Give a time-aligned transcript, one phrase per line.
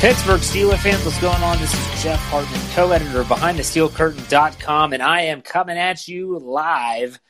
[0.00, 1.58] Pittsburgh Steeler fans, what's going on?
[1.58, 7.20] This is Jeff Hartman, co-editor of BehindTheSteelCurtain.com, and I am coming at you live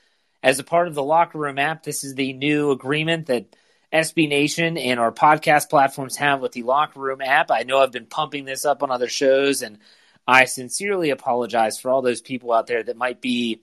[0.40, 1.82] as a part of the Locker Room app.
[1.82, 3.56] This is the new agreement that
[3.92, 7.50] SB Nation and our podcast platforms have with the Locker Room app.
[7.50, 9.78] I know I've been pumping this up on other shows, and
[10.24, 13.62] I sincerely apologize for all those people out there that might be,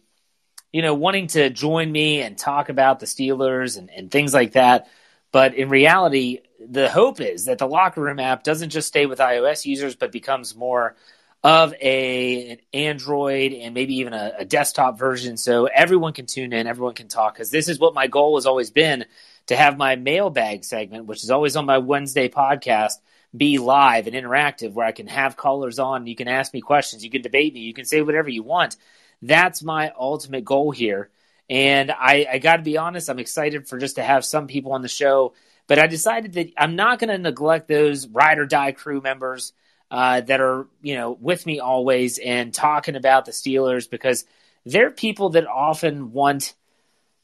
[0.73, 4.51] you know, wanting to join me and talk about the Steelers and, and things like
[4.51, 4.89] that.
[5.31, 9.19] But in reality, the hope is that the locker room app doesn't just stay with
[9.19, 10.95] iOS users, but becomes more
[11.43, 16.51] of a an Android and maybe even a, a desktop version, so everyone can tune
[16.53, 17.35] in, everyone can talk.
[17.35, 19.05] Because this is what my goal has always been
[19.47, 22.93] to have my mailbag segment, which is always on my Wednesday podcast,
[23.35, 26.07] be live and interactive, where I can have callers on.
[26.07, 28.75] You can ask me questions, you can debate me, you can say whatever you want.
[29.21, 31.09] That's my ultimate goal here.
[31.49, 34.73] And I, I got to be honest, I'm excited for just to have some people
[34.73, 35.33] on the show
[35.67, 39.53] but I decided that I'm not going to neglect those ride or die crew members
[39.91, 44.25] uh, that are, you know, with me always and talking about the Steelers because
[44.65, 46.53] they're people that often want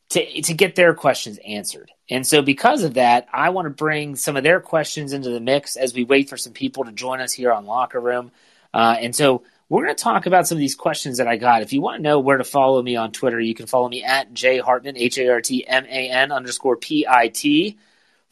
[0.09, 1.91] to to get their questions answered.
[2.09, 5.39] And so because of that, I want to bring some of their questions into the
[5.39, 8.31] mix as we wait for some people to join us here on Locker Room.
[8.73, 11.61] Uh, and so we're going to talk about some of these questions that I got.
[11.61, 14.03] If you want to know where to follow me on Twitter, you can follow me
[14.03, 17.77] at J Hartman, H A R T M A N underscore P I T.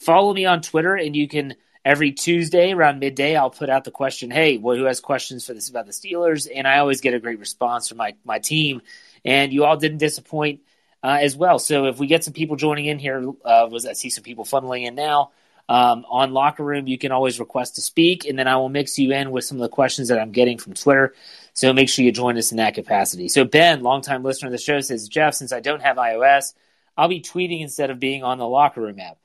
[0.01, 3.35] Follow me on Twitter, and you can every Tuesday around midday.
[3.35, 6.49] I'll put out the question, "Hey, well, who has questions for this about the Steelers?"
[6.53, 8.81] And I always get a great response from my my team,
[9.23, 10.61] and you all didn't disappoint
[11.03, 11.59] uh, as well.
[11.59, 14.43] So if we get some people joining in here, uh, was I see some people
[14.43, 15.31] funneling in now.
[15.69, 18.97] Um, on Locker Room, you can always request to speak, and then I will mix
[18.97, 21.13] you in with some of the questions that I'm getting from Twitter.
[21.53, 23.29] So make sure you join us in that capacity.
[23.29, 26.55] So Ben, longtime listener of the show, says, Jeff, since I don't have iOS,
[26.97, 29.20] I'll be tweeting instead of being on the Locker Room app.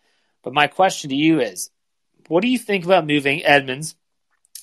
[0.46, 1.70] But my question to you is,
[2.28, 3.96] what do you think about moving Edmunds?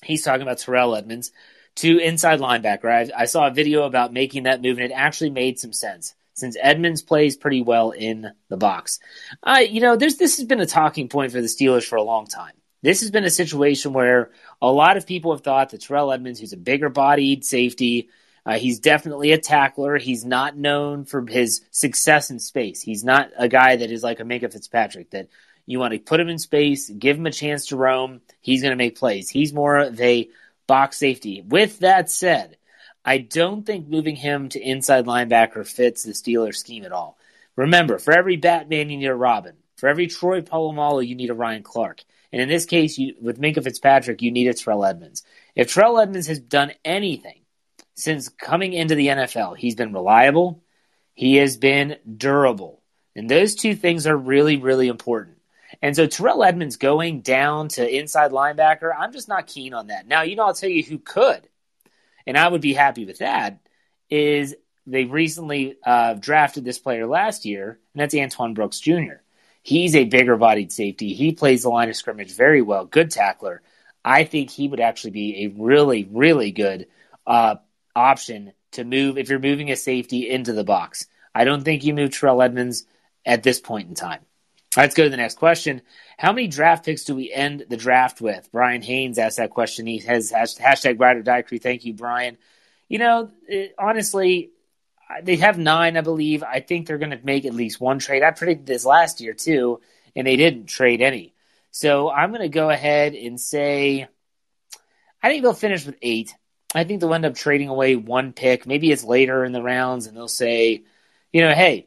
[0.02, 1.30] He's talking about Terrell Edmunds
[1.74, 2.86] to inside linebacker.
[2.86, 6.14] I, I saw a video about making that move, and it actually made some sense
[6.32, 8.98] since Edmunds plays pretty well in the box.
[9.42, 12.26] Uh, you know, this has been a talking point for the Steelers for a long
[12.26, 12.54] time.
[12.80, 14.30] This has been a situation where
[14.62, 18.08] a lot of people have thought that Terrell Edmunds, who's a bigger bodied safety,
[18.46, 19.98] uh, he's definitely a tackler.
[19.98, 22.80] He's not known for his success in space.
[22.80, 25.28] He's not a guy that is like a Minkah Fitzpatrick that
[25.66, 28.20] you want to put him in space, give him a chance to roam.
[28.40, 29.28] He's going to make plays.
[29.28, 30.28] He's more of a
[30.66, 31.42] box safety.
[31.46, 32.56] With that said,
[33.04, 37.18] I don't think moving him to inside linebacker fits the Steelers scheme at all.
[37.56, 39.54] Remember, for every Batman, you need a Robin.
[39.76, 42.02] For every Troy Polamalu, you need a Ryan Clark.
[42.32, 45.22] And in this case, you, with Minkah Fitzpatrick, you need a Terrell Edmunds.
[45.54, 47.42] If Terrell Edmunds has done anything
[47.94, 50.62] since coming into the NFL, he's been reliable,
[51.14, 52.82] he has been durable.
[53.14, 55.33] And those two things are really, really important.
[55.82, 60.06] And so Terrell Edmunds going down to inside linebacker, I'm just not keen on that.
[60.06, 61.48] Now, you know, I'll tell you who could,
[62.26, 63.60] and I would be happy with that,
[64.10, 64.54] is
[64.86, 69.20] they recently uh, drafted this player last year, and that's Antoine Brooks Jr.
[69.62, 71.14] He's a bigger bodied safety.
[71.14, 73.62] He plays the line of scrimmage very well, good tackler.
[74.04, 76.86] I think he would actually be a really, really good
[77.26, 77.56] uh,
[77.96, 81.06] option to move if you're moving a safety into the box.
[81.34, 82.86] I don't think you move Terrell Edmunds
[83.24, 84.20] at this point in time.
[84.76, 85.82] Let's go to the next question.
[86.18, 88.48] How many draft picks do we end the draft with?
[88.52, 89.86] Brian Haynes asked that question.
[89.86, 91.58] He has hashtag Ride or Die Crew.
[91.58, 92.36] Thank you, Brian.
[92.88, 94.50] You know, it, honestly,
[95.22, 96.42] they have nine, I believe.
[96.42, 98.22] I think they're going to make at least one trade.
[98.22, 99.80] I predicted this last year too,
[100.14, 101.34] and they didn't trade any.
[101.70, 104.08] So I'm going to go ahead and say
[105.24, 106.34] I think they'll finish with eight.
[106.74, 108.66] I think they'll end up trading away one pick.
[108.66, 110.84] Maybe it's later in the rounds, and they'll say,
[111.32, 111.86] you know, hey,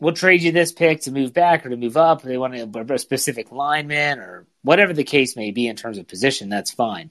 [0.00, 2.22] we'll trade you this pick to move back or to move up.
[2.22, 6.08] They want a, a specific lineman or whatever the case may be in terms of
[6.08, 6.48] position.
[6.48, 7.10] That's fine.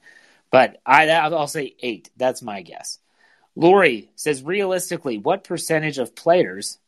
[0.52, 2.10] But I, I'll say eight.
[2.18, 2.98] That's my guess.
[3.56, 6.80] Lori says, realistically, what percentage of players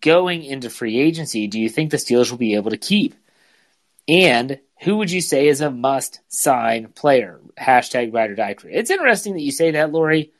[0.00, 3.14] going into free agency do you think the Steelers will be able to keep?
[4.08, 7.40] And who would you say is a must sign player?
[7.58, 8.56] Hashtag ride or die.
[8.64, 10.32] It's interesting that you say that, Lori.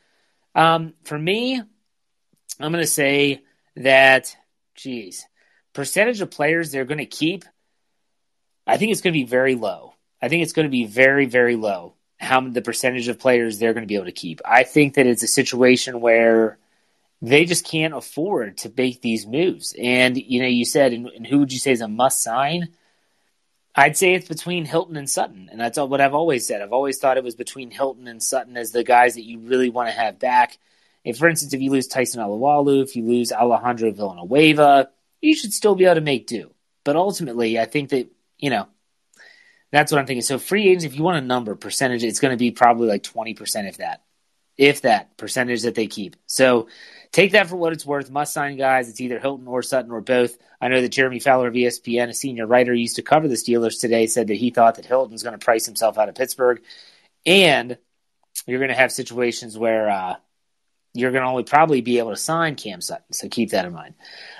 [0.54, 3.42] Um, for me, I'm going to say
[3.76, 4.36] that,
[4.74, 5.26] geez,
[5.72, 7.44] percentage of players they're going to keep,
[8.66, 9.94] I think it's going to be very low.
[10.20, 13.74] I think it's going to be very, very low how the percentage of players they're
[13.74, 14.40] going to be able to keep.
[14.44, 16.58] I think that it's a situation where
[17.20, 19.74] they just can't afford to make these moves.
[19.78, 22.70] And you know, you said, and, and who would you say is a must sign?
[23.74, 26.62] I'd say it's between Hilton and Sutton, and that's what I've always said.
[26.62, 29.68] I've always thought it was between Hilton and Sutton as the guys that you really
[29.68, 30.58] want to have back.
[31.04, 34.88] If, for instance, if you lose Tyson Alualu, if you lose Alejandro Villanueva,
[35.20, 36.50] you should still be able to make do.
[36.84, 38.08] But ultimately, I think that
[38.38, 38.68] you know
[39.74, 40.22] that's what I'm thinking.
[40.22, 43.02] So free agents, if you want a number percentage, it's going to be probably like
[43.02, 44.02] 20%, if that,
[44.56, 46.14] if that percentage that they keep.
[46.26, 46.68] So
[47.10, 48.08] take that for what it's worth.
[48.08, 48.88] Must sign guys.
[48.88, 50.38] It's either Hilton or Sutton or both.
[50.60, 53.80] I know that Jeremy Fowler of ESPN, a senior writer, used to cover the Steelers
[53.80, 56.62] today, said that he thought that Hilton's going to price himself out of Pittsburgh,
[57.26, 57.76] and
[58.46, 60.14] you're going to have situations where uh,
[60.94, 63.12] you're going to only probably be able to sign Cam Sutton.
[63.12, 63.94] So keep that in mind.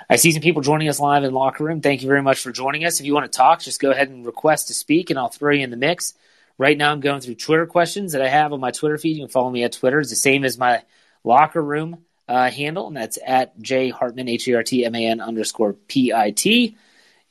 [0.09, 1.81] I see some people joining us live in locker room.
[1.81, 2.99] Thank you very much for joining us.
[2.99, 5.51] If you want to talk, just go ahead and request to speak, and I'll throw
[5.51, 6.13] you in the mix.
[6.57, 9.17] Right now, I'm going through Twitter questions that I have on my Twitter feed.
[9.17, 9.99] You can follow me at Twitter.
[9.99, 10.83] It's the same as my
[11.25, 15.05] locker room uh, handle, and that's at J Hartman, H E R T M A
[15.05, 16.77] N underscore P I T.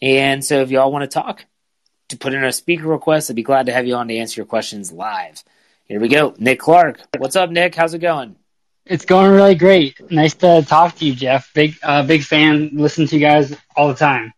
[0.02, 1.46] And so if y'all want to talk,
[2.08, 4.40] to put in a speaker request, I'd be glad to have you on to answer
[4.40, 5.42] your questions live.
[5.86, 6.34] Here we go.
[6.38, 7.00] Nick Clark.
[7.16, 7.74] What's up, Nick?
[7.74, 8.36] How's it going?
[8.86, 10.10] It's going really great.
[10.10, 11.52] Nice to talk to you, Jeff.
[11.54, 12.70] Big, uh, big fan.
[12.74, 14.34] Listen to you guys all the time.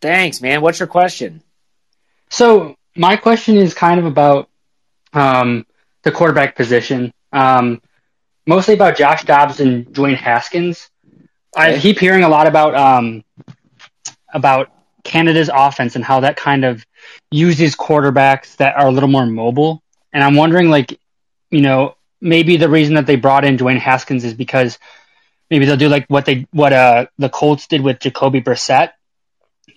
[0.00, 0.60] Thanks, man.
[0.60, 1.42] What's your question?
[2.30, 4.48] So my question is kind of about
[5.12, 5.66] um,
[6.02, 7.80] the quarterback position, um,
[8.46, 10.90] mostly about Josh Dobbs and Dwayne Haskins.
[11.56, 13.24] I keep hearing a lot about um,
[14.32, 14.70] about
[15.04, 16.84] Canada's offense and how that kind of
[17.30, 19.82] uses quarterbacks that are a little more mobile.
[20.12, 20.98] And I'm wondering, like,
[21.50, 24.78] you know, maybe the reason that they brought in Dwayne Haskins is because
[25.50, 28.90] maybe they'll do like what they what uh the Colts did with Jacoby Brissett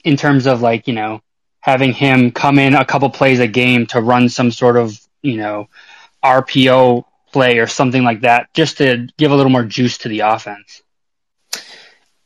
[0.04, 1.22] in terms of like you know
[1.60, 5.38] having him come in a couple plays a game to run some sort of you
[5.38, 5.70] know
[6.24, 10.22] RPO play or something like that just to give a little more juice to the
[10.22, 10.82] offense.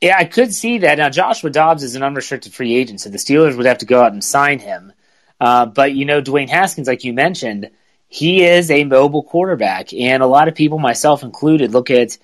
[0.02, 0.98] Yeah, I could see that.
[0.98, 4.02] Now, Joshua Dobbs is an unrestricted free agent, so the Steelers would have to go
[4.02, 4.94] out and sign him.
[5.40, 7.72] Uh, but, you know, Dwayne Haskins, like you mentioned,
[8.08, 9.94] he is a mobile quarterback.
[9.94, 12.18] And a lot of people, myself included, look at,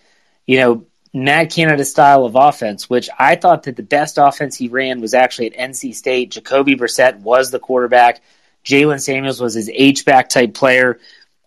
[0.45, 4.69] you know, Matt Canada style of offense, which I thought that the best offense he
[4.69, 6.31] ran was actually at NC State.
[6.31, 8.21] Jacoby Brissett was the quarterback.
[8.63, 10.99] Jaylen Samuels was his H-back type player.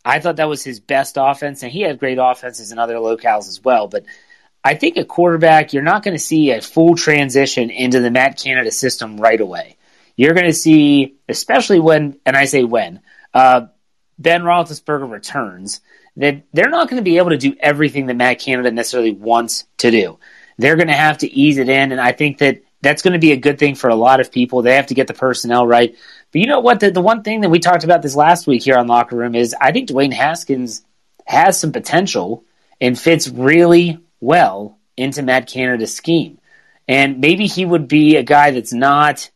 [0.05, 3.49] I thought that was his best offense, and he had great offenses in other locales
[3.49, 3.89] as well.
[3.89, 4.05] But
[4.63, 8.43] I think a quarterback, you're not going to see a full transition into the Matt
[8.43, 9.77] Canada system right away.
[10.17, 13.01] You're going to see, especially when, and I say when,
[13.33, 13.67] uh,
[14.19, 15.81] Ben Roethlisberger returns,
[16.17, 19.65] that they're not going to be able to do everything that Matt Canada necessarily wants
[19.79, 20.19] to do.
[20.59, 23.19] They're going to have to ease it in, and I think that that's going to
[23.19, 24.63] be a good thing for a lot of people.
[24.63, 25.97] They have to get the personnel right.
[26.31, 26.81] But you know what?
[26.81, 29.35] The, the one thing that we talked about this last week here on Locker Room
[29.35, 30.85] is I think Dwayne Haskins
[31.27, 32.45] has some potential
[32.81, 36.39] and fits really well into Matt Canada's scheme.
[36.87, 39.31] And maybe he would be a guy that's not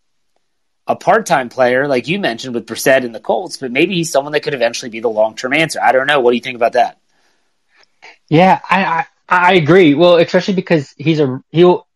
[0.89, 4.33] a part-time player like you mentioned with Brissett and the Colts, but maybe he's someone
[4.33, 5.79] that could eventually be the long-term answer.
[5.81, 6.19] I don't know.
[6.21, 6.99] What do you think about that?
[8.29, 9.95] Yeah, I I, I agree.
[9.95, 11.87] Well, especially because he's a he'll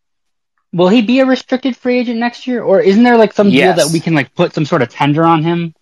[0.72, 3.76] will he be a restricted free agent next year, or isn't there like some Yes.
[3.76, 5.74] deal that we can like put some sort of tender on him?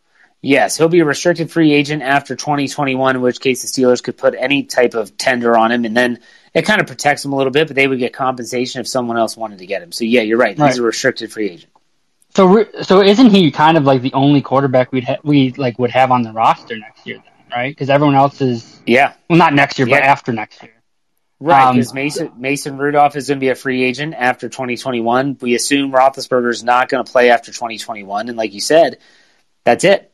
[0.42, 4.16] Yes, he'll be a restricted free agent after 2021, in which case the Steelers could
[4.16, 6.18] put any type of tender on him, and then
[6.54, 9.18] it kind of protects him a little bit, but they would get compensation if someone
[9.18, 9.92] else wanted to get him.
[9.92, 10.52] So yeah, you're right.
[10.56, 10.78] He's Right.
[10.78, 11.72] a restricted free agent.
[12.34, 15.90] So so isn't he kind of like the only quarterback we'd ha- we like would
[15.90, 17.70] have on the roster next year, then, right?
[17.70, 20.72] Because everyone else is Yeah, well, not next year, but after next year.
[21.40, 21.66] right.
[21.68, 25.38] Um, Because Mason Mason Rudolph is going to be a free agent after 2021.
[25.40, 28.98] We assume Roethlisberger is not going to play after 2021, and like you said,
[29.64, 30.12] that's it.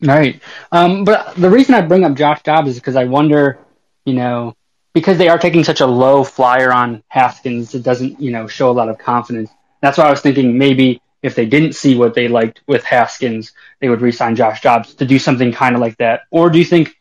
[0.00, 0.40] Right.
[0.70, 3.58] Um, but the reason I bring up Josh Dobbs is because I wonder,
[4.04, 4.54] you know,
[4.92, 8.70] because they are taking such a low flyer on Haskins, it doesn't, you know, show
[8.70, 9.50] a lot of confidence.
[9.80, 13.52] That's why I was thinking maybe if they didn't see what they liked with Haskins,
[13.80, 16.22] they would re-sign Josh Dobbs to do something kind of like that.
[16.30, 16.94] Or do you think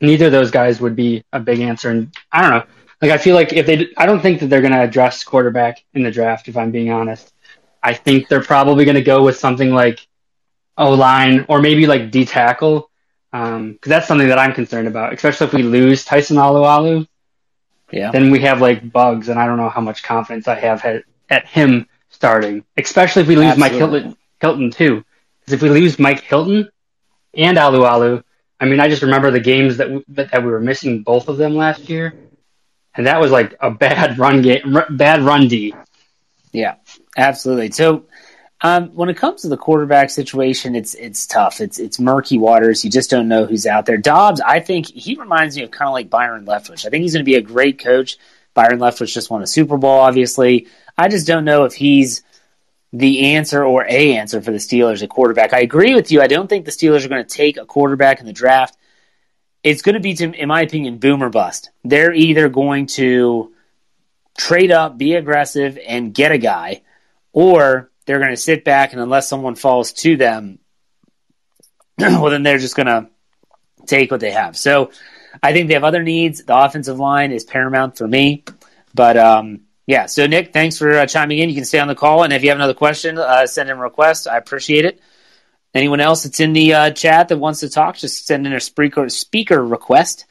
[0.00, 1.88] neither of those guys would be a big answer?
[1.90, 2.64] And I don't know.
[3.00, 5.84] Like I feel like if they, I don't think that they're going to address quarterback
[5.94, 6.48] in the draft.
[6.48, 7.32] If I'm being honest,
[7.80, 10.04] I think they're probably going to go with something like
[10.76, 12.90] O line or maybe like D tackle,
[13.30, 15.12] because um, that's something that I'm concerned about.
[15.12, 17.06] Especially if we lose Tyson Alualu,
[17.92, 18.10] Yeah.
[18.10, 21.04] then we have like Buggs, and I don't know how much confidence I have at,
[21.30, 21.86] at him
[22.24, 22.64] starting.
[22.76, 25.04] Especially if we lose Mike Hilton, Hilton too,
[25.40, 26.70] because if we lose Mike Hilton
[27.34, 28.22] and Alualu,
[28.58, 31.28] I mean, I just remember the games that we, that, that we were missing both
[31.28, 32.14] of them last year,
[32.94, 35.74] and that was like a bad run game, r- bad run D.
[36.52, 36.76] Yeah,
[37.16, 37.72] absolutely.
[37.72, 38.06] So
[38.62, 41.60] um, when it comes to the quarterback situation, it's it's tough.
[41.60, 42.84] It's it's murky waters.
[42.84, 43.98] You just don't know who's out there.
[43.98, 46.86] Dobbs, I think he reminds me of kind of like Byron Leftwich.
[46.86, 48.16] I think he's going to be a great coach.
[48.54, 50.68] Byron Leftwich just won a Super Bowl, obviously.
[50.96, 52.22] I just don't know if he's
[52.92, 55.52] the answer or a answer for the Steelers at quarterback.
[55.52, 56.22] I agree with you.
[56.22, 58.76] I don't think the Steelers are going to take a quarterback in the draft.
[59.64, 61.70] It's going to be, in my opinion, boom or bust.
[61.82, 63.52] They're either going to
[64.38, 66.82] trade up, be aggressive, and get a guy,
[67.32, 70.58] or they're going to sit back and unless someone falls to them,
[71.98, 73.08] well, then they're just going to
[73.86, 74.56] take what they have.
[74.56, 74.90] So
[75.42, 76.44] I think they have other needs.
[76.44, 78.44] The offensive line is paramount for me.
[78.94, 81.50] But um, yeah, so Nick, thanks for uh, chiming in.
[81.50, 83.76] You can stay on the call, and if you have another question, uh, send in
[83.76, 84.26] a request.
[84.26, 85.00] I appreciate it.
[85.74, 88.60] Anyone else that's in the uh, chat that wants to talk, just send in a
[88.60, 90.24] speaker speaker request.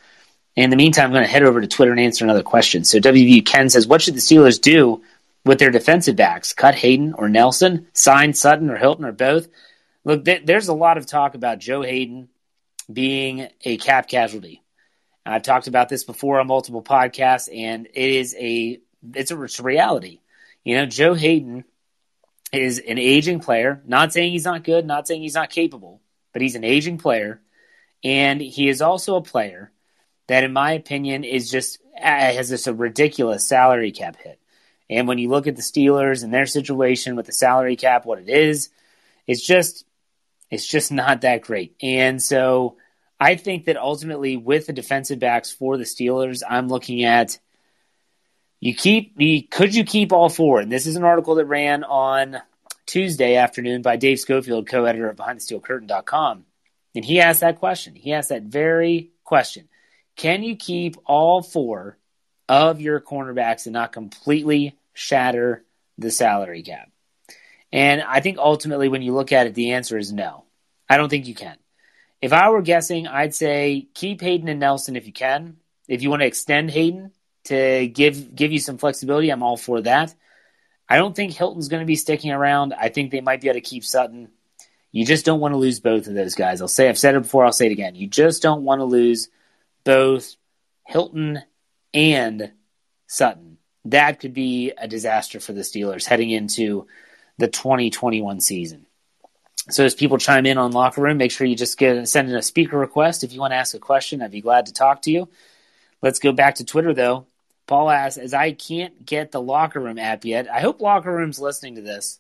[0.56, 2.84] In the meantime, I'm going to head over to Twitter and answer another question.
[2.84, 5.04] So WVU Ken says, "What should the Steelers do
[5.46, 6.54] with their defensive backs?
[6.54, 7.88] Cut Haden or Nelson?
[7.94, 9.48] Sign Sutton or Hilton or both?"
[10.06, 12.30] Look, th- there's a lot of talk about Joe Haden
[12.92, 14.62] being a cap casualty.
[15.26, 18.80] I've talked about this before on multiple podcasts, and it is a
[19.14, 20.20] it's a, it's reality.
[20.64, 21.66] You know, Joe Haden
[22.52, 23.82] is an aging player.
[23.86, 27.42] Not saying he's not good, not saying he's not capable, but he's an aging player,
[28.04, 29.72] and he is also a player
[30.28, 34.40] that, in my opinion, is just uh, has this a ridiculous salary cap hit.
[34.90, 38.20] And when you look at the Steelers and their situation with the salary cap, what
[38.20, 38.70] it is,
[39.28, 39.86] it's just
[40.50, 41.76] it's just not that great.
[41.82, 42.78] And so
[43.20, 47.40] I think that ultimately with the defensive backs for the Steelers, I'm looking at
[48.64, 50.62] you keep you, could you keep all four?
[50.62, 52.38] And this is an article that ran on
[52.86, 56.46] Tuesday afternoon by Dave Schofield, co-editor of BehindTheSteelCurtain.com.
[56.96, 57.94] And he asked that question.
[57.94, 59.68] He asked that very question.
[60.16, 61.98] Can you keep all four
[62.48, 65.66] of your cornerbacks and not completely shatter
[65.98, 66.90] the salary cap?
[67.74, 70.46] And I think ultimately when you look at it, the answer is no.
[70.88, 71.58] I don't think you can.
[72.22, 75.58] If I were guessing, I'd say keep Haden and Nelson if you can.
[75.90, 77.12] If you want to extend Haden
[77.46, 80.14] to give give you some flexibility, I'm all for that.
[80.88, 82.74] I don't think Hilton's going to be sticking around.
[82.74, 84.30] I think they might be able to keep Sutton.
[84.92, 86.62] You just don't want to lose both of those guys.
[86.62, 87.96] I'll say I've said it before, I'll say it again.
[87.96, 89.30] You just don't want to lose
[89.84, 90.36] both
[90.86, 91.42] Hilton
[91.94, 92.52] and
[93.08, 93.58] Sutton.
[93.86, 96.88] That could be a disaster for the Steelers heading into
[97.38, 98.86] the 2021 season.
[99.70, 102.36] So as people chime in on locker room, make sure you just get send in
[102.36, 104.22] a speaker request if you want to ask a question.
[104.22, 105.30] I'd be glad to talk to you.
[106.02, 107.26] Let's go back to Twitter though.
[107.68, 111.40] Paul asks, as I can't get the locker room app yet, I hope locker room's
[111.40, 112.20] listening to this.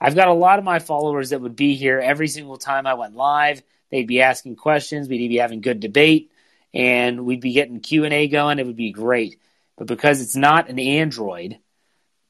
[0.00, 2.94] I've got a lot of my followers that would be here every single time I
[2.94, 3.62] went live.
[3.90, 5.08] They'd be asking questions.
[5.08, 6.30] We'd be having good debate,
[6.72, 8.58] and we'd be getting Q and A going.
[8.58, 9.40] It would be great.
[9.76, 11.58] But because it's not an Android,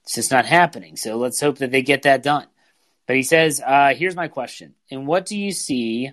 [0.05, 0.97] it's just not happening.
[0.97, 2.47] So let's hope that they get that done.
[3.07, 4.75] But he says, uh, here's my question.
[4.91, 6.13] And what do you see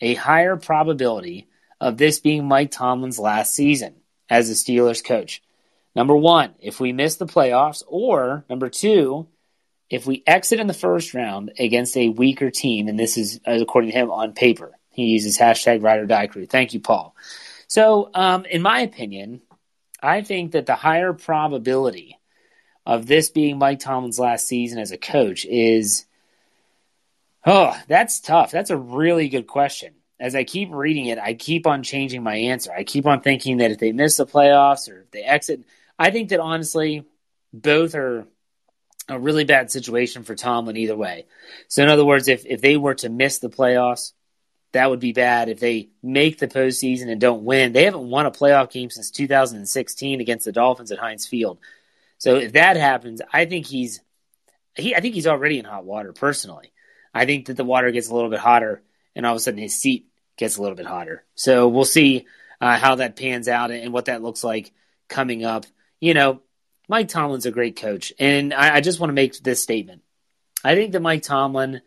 [0.00, 1.48] a higher probability
[1.80, 3.96] of this being Mike Tomlin's last season
[4.30, 5.42] as a Steelers coach?
[5.96, 9.28] Number one, if we miss the playoffs, or number two,
[9.88, 13.90] if we exit in the first round against a weaker team, and this is according
[13.90, 16.44] to him on paper, he uses hashtag ride or die crew.
[16.44, 17.16] Thank you, Paul.
[17.66, 19.40] So, um, in my opinion,
[20.02, 22.18] I think that the higher probability
[22.84, 26.04] of this being Mike Tomlin's last season as a coach is,
[27.46, 28.50] oh, that's tough.
[28.50, 29.94] That's a really good question.
[30.20, 32.70] As I keep reading it, I keep on changing my answer.
[32.70, 35.60] I keep on thinking that if they miss the playoffs or if they exit,
[35.98, 37.04] I think that honestly,
[37.52, 38.26] both are
[39.08, 41.26] a really bad situation for Tomlin either way.
[41.68, 44.12] So, in other words, if, if they were to miss the playoffs,
[44.72, 45.48] that would be bad.
[45.48, 49.10] If they make the postseason and don't win, they haven't won a playoff game since
[49.10, 51.58] 2016 against the Dolphins at Heinz Field.
[52.18, 54.00] So if that happens, I think he's
[54.74, 56.72] he I think he's already in hot water personally.
[57.14, 58.82] I think that the water gets a little bit hotter
[59.14, 61.24] and all of a sudden his seat gets a little bit hotter.
[61.34, 62.26] So we'll see
[62.60, 64.72] uh, how that pans out and what that looks like
[65.08, 65.64] coming up.
[66.00, 66.42] You know,
[66.88, 70.02] Mike Tomlin's a great coach, and I, I just want to make this statement.
[70.62, 71.80] I think that Mike Tomlin,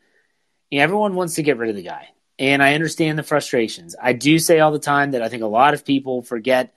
[0.70, 3.96] you know, everyone wants to get rid of the guy, and I understand the frustrations.
[4.02, 6.74] I do say all the time that I think a lot of people forget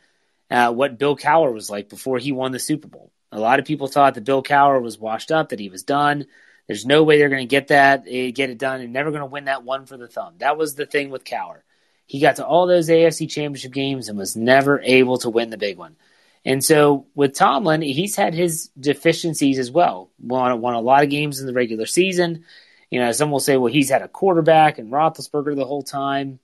[0.51, 3.11] uh, what Bill Cowher was like before he won the Super Bowl.
[3.33, 6.27] A lot of people thought that Bill Cowher was washed up, that he was done.
[6.67, 9.23] There's no way they're going to get that, eh, get it done, and never going
[9.23, 10.35] to win that one for the thumb.
[10.39, 11.63] That was the thing with Cowher.
[12.07, 15.57] He got to all those AFC championship games and was never able to win the
[15.57, 15.97] big one.
[16.45, 20.11] And so with Tomlin, he's had his deficiencies as well.
[20.19, 22.45] Won, won a lot of games in the regular season.
[22.91, 26.41] You know, some will say, well, he's had a quarterback and Roethlisberger the whole time.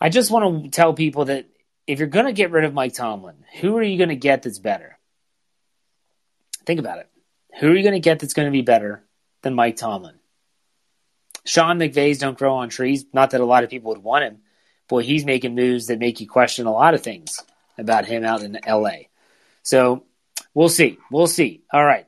[0.00, 1.46] I just want to tell people that
[1.86, 4.42] if you're going to get rid of Mike Tomlin, who are you going to get
[4.42, 4.98] that's better?
[6.66, 7.08] Think about it.
[7.60, 9.02] Who are you going to get that's going to be better
[9.42, 10.16] than Mike Tomlin?
[11.46, 13.06] Sean McVay's don't grow on trees.
[13.12, 14.38] Not that a lot of people would want him.
[14.88, 17.42] Boy, he's making moves that make you question a lot of things
[17.78, 19.06] about him out in LA.
[19.62, 20.04] So
[20.54, 20.98] we'll see.
[21.10, 21.62] We'll see.
[21.72, 22.06] All right.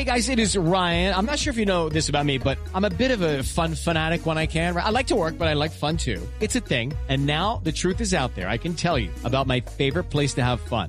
[0.00, 1.14] Hey guys, it is Ryan.
[1.14, 3.42] I'm not sure if you know this about me, but I'm a bit of a
[3.42, 4.74] fun fanatic when I can.
[4.74, 6.26] I like to work, but I like fun too.
[6.40, 6.94] It's a thing.
[7.10, 8.48] And now the truth is out there.
[8.48, 10.88] I can tell you about my favorite place to have fun.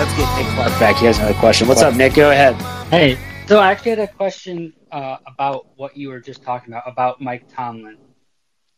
[0.00, 0.96] Let's get Nick Clark back.
[0.96, 1.68] He has another question.
[1.68, 2.14] What's up, Nick?
[2.14, 2.54] Go ahead.
[2.90, 6.84] Hey, so I actually had a question uh, about what you were just talking about
[6.86, 7.98] about Mike Tomlin.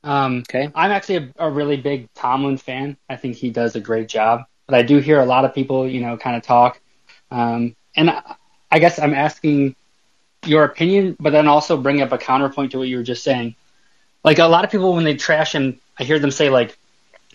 [0.03, 0.69] Um, okay.
[0.75, 2.97] I'm actually a, a really big Tomlin fan.
[3.09, 5.89] I think he does a great job, but I do hear a lot of people,
[5.89, 6.81] you know, kind of talk.
[7.31, 8.35] Um, and I,
[8.73, 9.77] I guess I'm asking
[10.45, 13.55] your opinion, but then also bring up a counterpoint to what you were just saying.
[14.25, 16.77] Like a lot of people, when they trash him, I hear them say like,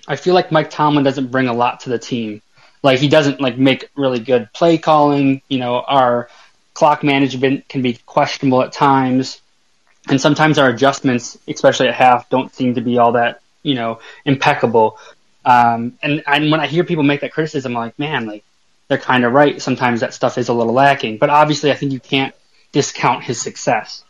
[0.09, 2.41] "I feel like Mike Tomlin doesn't bring a lot to the team.
[2.83, 5.41] Like he doesn't like make really good play calling.
[5.49, 6.29] You know, our
[6.73, 9.41] clock management can be questionable at times,
[10.09, 13.99] and sometimes our adjustments, especially at half, don't seem to be all that you know
[14.25, 14.97] impeccable.
[15.43, 18.43] Um, and, and when I hear people make that criticism, I'm like, man, like
[18.87, 19.61] they're kind of right.
[19.61, 22.35] Sometimes that stuff is a little lacking, but obviously, I think you can't
[22.71, 24.03] discount his success.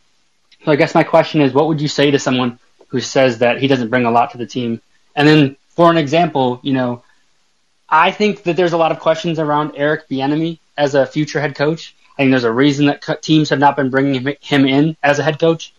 [0.66, 3.60] So I guess my question is, what would you say to someone who says that
[3.60, 4.82] he doesn't bring a lot to the team?
[5.16, 7.04] And then, for an example, you know,
[7.90, 11.56] I think that there's a lot of questions around Eric Bieniemy as a future head
[11.56, 11.96] coach.
[12.14, 15.24] I think there's a reason that teams have not been bringing him in as a
[15.24, 15.74] head coach.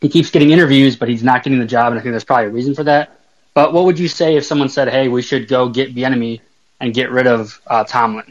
[0.00, 2.46] He keeps getting interviews, but he's not getting the job, and I think there's probably
[2.46, 3.18] a reason for that.
[3.54, 6.40] But what would you say if someone said, "Hey, we should go get Bieniemy
[6.78, 8.30] and get rid of uh, Tomlin"?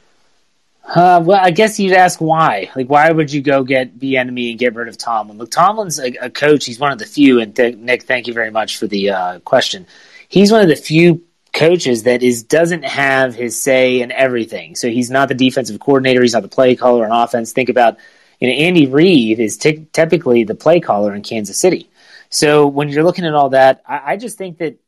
[0.87, 2.71] Uh, well, I guess you'd ask why.
[2.73, 5.37] Like, why would you go get Bieniemy and get rid of Tomlin?
[5.37, 6.63] Look, Tomlin's a, a coach.
[6.63, 7.41] He's one of the few.
[7.41, 9.85] And th- Nick, thank you very much for the uh, question.
[10.29, 14.75] He's one of the few coaches that is doesn't have his say in everything.
[14.75, 16.21] So he's not the defensive coordinator.
[16.21, 17.51] He's not the play caller on offense.
[17.51, 17.97] Think about,
[18.39, 21.89] you know, Andy Reid is t- typically the play caller in Kansas City.
[22.29, 24.79] So when you're looking at all that, I, I just think that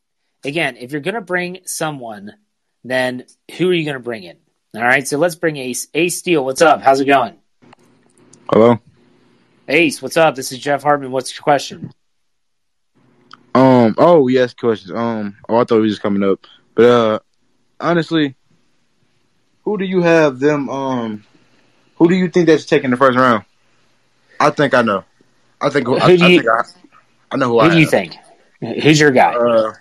[0.44, 2.34] again, if you're going to bring someone,
[2.84, 3.26] then
[3.58, 4.38] who are you going to bring in?
[4.76, 5.88] All right, so let's bring Ace.
[5.94, 6.82] Ace Steele, what's up?
[6.82, 7.36] How's it going?
[8.52, 8.80] Hello.
[9.68, 10.36] Ace, what's up?
[10.36, 11.12] This is Jeff Hartman.
[11.12, 11.92] What's your question?
[13.60, 13.96] Um.
[13.98, 14.92] Oh yes, questions.
[14.92, 15.38] Um.
[15.48, 16.46] Oh, I thought we was just coming up,
[16.76, 17.20] but uh,
[17.80, 18.36] honestly,
[19.64, 20.70] who do you have them?
[20.70, 21.24] Um,
[21.98, 23.44] who do you think that's taking the first round?
[24.40, 25.04] I think I know.
[25.60, 25.88] I think.
[25.88, 26.62] Who I, do I you- think I,
[27.32, 27.90] I know who, Who I do you have.
[27.92, 28.16] think?
[28.84, 29.34] Who's your guy?
[29.36, 29.74] Uh,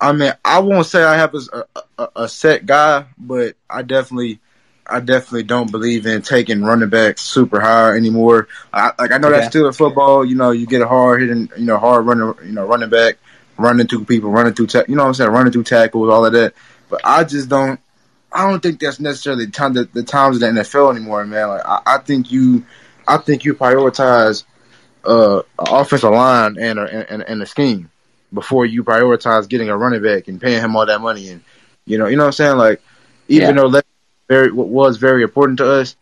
[0.00, 1.64] I mean, I won't say I have a,
[1.98, 4.40] a, a set guy, but I definitely,
[4.88, 8.48] I definitely don't believe in taking running backs super high anymore.
[8.72, 9.38] I, like I know Okay.
[9.38, 10.24] that's still in football.
[10.24, 13.18] You know, you get a hard hitting, you know, hard running, you know, running back,
[13.58, 16.24] running through people, running through, ta- you know what I'm saying, running through tackles, all
[16.24, 16.54] of that.
[16.88, 17.78] But I just don't.
[18.32, 21.48] I don't think that's necessarily the time the, the times of the NFL anymore, man.
[21.48, 22.64] Like I, I think you,
[23.06, 24.44] I think you prioritize
[25.04, 27.90] uh, offensive line and a, and, and a scheme
[28.32, 31.42] before you prioritize getting a running back and paying him all that money and
[31.86, 32.82] you know you know what I'm saying like
[33.28, 33.62] even Yeah.
[33.62, 33.68] though
[34.28, 35.96] very what was very important to us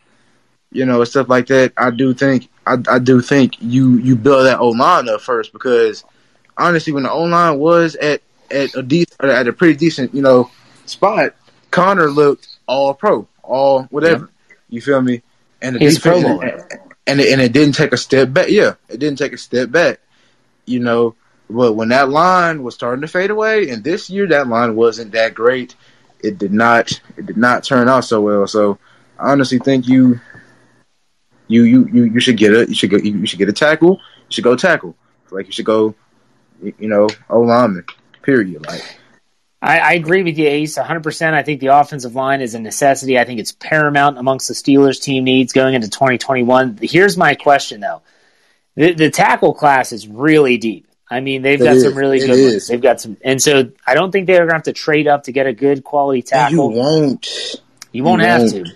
[0.71, 1.73] you know stuff like that.
[1.77, 5.53] I do think I, I do think you you build that O line up first
[5.53, 6.03] because
[6.57, 10.21] honestly when the O line was at at a decent at a pretty decent you
[10.21, 10.51] know
[10.85, 11.35] spot
[11.71, 14.29] Conner looked all pro all whatever.
[14.69, 15.21] You feel me?
[15.61, 16.73] And the He's a Pro defense-
[17.07, 18.49] and it, and it didn't take a step back.
[18.49, 19.99] Yeah, it didn't take a step back.
[20.65, 21.15] You know,
[21.49, 25.13] but when that line was starting to fade away, and this year that line wasn't
[25.13, 25.75] that great,
[26.27, 28.45] it did not it did not turn out so well.
[28.47, 28.77] So
[29.17, 30.19] I honestly think you
[31.47, 33.93] you you you, you should get a you should go you should get a tackle.
[33.95, 34.95] You should go tackle.
[35.31, 35.95] Like you should go,
[36.61, 37.85] you know, O lineman.
[38.21, 38.65] Period.
[38.65, 38.83] Like
[39.61, 41.33] I, I agree with you, Ace, 100%.
[41.33, 43.17] I think the offensive line is a necessity.
[43.17, 46.79] I think it's paramount amongst the Steelers' team needs going into 2021.
[46.81, 48.01] Here's my question, though.
[48.75, 50.86] The, the tackle class is really deep.
[51.09, 51.83] I mean, they've It got is.
[51.83, 52.67] some really It good ones.
[52.67, 55.23] They've got some, and so I don't think they're going to have to trade up
[55.23, 56.71] to get a good quality and you tackle.
[56.73, 57.27] won't.
[57.93, 58.67] You won't you have won't.
[58.67, 58.73] to.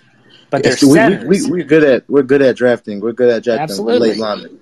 [0.50, 3.00] But they're we, we, we're good at we're good at drafting.
[3.00, 4.10] We're good at drafting Absolutely.
[4.10, 4.60] late linemen.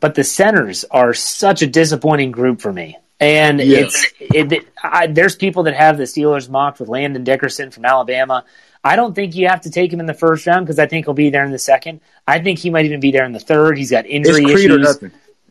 [0.00, 2.96] but the centers are such a disappointing group for me.
[3.20, 3.78] And Yeah.
[3.80, 7.84] it's it, it- I, there's people that have the Steelers mocked with Landon Dickerson from
[7.84, 8.44] Alabama.
[8.84, 11.04] I don't think you have to take him in the first round because I think
[11.06, 12.00] he'll be there in the second.
[12.26, 13.76] I think he might even be there in the third.
[13.76, 14.98] He's got injury issues.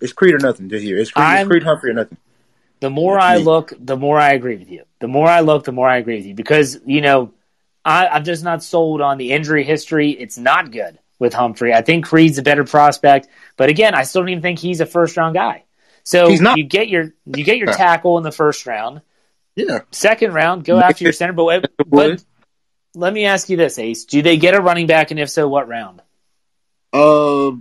[0.02, 0.98] It's Creed or nothing this year.
[0.98, 2.18] It's Creed, it's Creed Humphrey or nothing.
[2.80, 4.84] The more I look, the more I agree with you.
[5.00, 7.34] The more I look, the more I agree with you because you know
[7.84, 10.12] I, I'm just not sold on the injury history.
[10.12, 11.74] It's not good with Humphrey.
[11.74, 14.86] I think Creed's a better prospect, but again, I still don't even think he's a
[14.86, 15.64] first round guy.
[16.04, 19.02] So you get your you get your tackle in the first round.
[19.56, 19.80] Yeah.
[19.92, 21.34] Second round, go after your center.
[21.34, 22.24] But, but
[22.94, 25.48] let me ask you this, Ace: Do they get a running back, and if so,
[25.48, 26.02] what round?
[26.94, 27.52] Uh,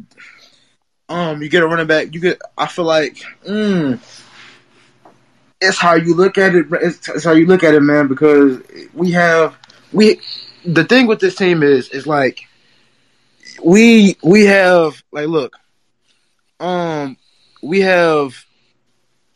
[1.08, 2.14] um, you get a running back.
[2.14, 2.40] You get.
[2.58, 3.98] I feel like, mm,
[5.60, 6.66] it's how you look at it.
[6.70, 8.08] It's, it's how you look at it, man.
[8.08, 8.60] Because
[8.92, 9.56] we have
[9.92, 10.20] we.
[10.64, 12.40] The thing with this team is, is like
[13.62, 15.56] we we have like look,
[16.58, 17.16] um,
[17.62, 18.44] we have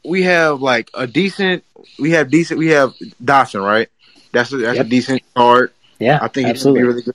[0.05, 1.65] we have like a decent.
[1.99, 2.59] We have decent.
[2.59, 3.89] We have Dawson, right?
[4.33, 4.87] That's a, that's Yep.
[4.87, 5.73] a decent card.
[5.99, 6.53] Yeah, I think absolutely.
[6.53, 7.15] he's gonna be really good.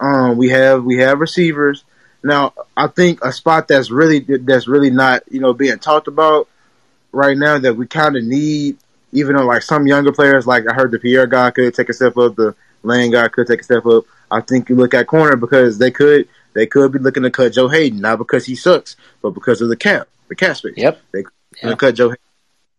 [0.00, 1.84] Um, we have we have receivers
[2.24, 2.54] now.
[2.76, 6.48] I think a spot that's really that's really not you know being talked about
[7.12, 8.78] right now that we kind of need,
[9.12, 11.92] even though like some younger players, like I heard the Pierre guy could take a
[11.92, 14.04] step up, the Lane guy could take a step up.
[14.30, 17.52] I think you look at corner because they could they could be looking to cut
[17.52, 20.74] Joe Haden not because he sucks, but because of the cap, the cap space.
[20.76, 21.00] Yep.
[21.12, 21.24] They
[21.62, 22.22] could cut Joe Haden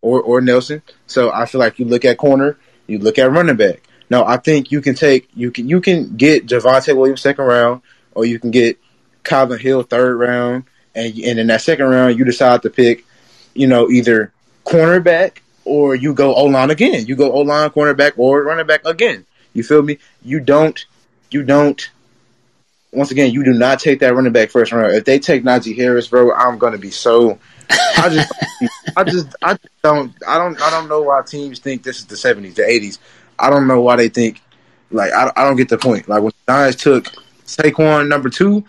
[0.02, 0.82] or or Nelson.
[1.06, 3.82] So I feel like you look at corner, you look at running back.
[4.10, 7.82] No, I think you can take you can you can get Javonte Williams second round,
[8.14, 8.78] or you can get
[9.24, 13.04] Calvin Hill third round, and and in that second round you decide to pick,
[13.54, 14.32] you know, either
[14.64, 17.06] cornerback or you go O line again.
[17.06, 19.24] You go O line, cornerback, or running back again.
[19.52, 19.98] You feel me?
[20.22, 20.84] You don't
[21.34, 21.90] you don't.
[22.92, 24.94] Once again, you do not take that running back first round.
[24.94, 27.38] If they take Najee Harris, bro, I'm gonna be so.
[27.70, 28.32] I just,
[28.96, 32.14] I just, I don't, I don't, I don't know why teams think this is the
[32.14, 32.98] '70s, the '80s.
[33.38, 34.40] I don't know why they think
[34.92, 36.08] like I, I don't get the point.
[36.08, 37.06] Like when the Giants took
[37.46, 38.64] Saquon number two,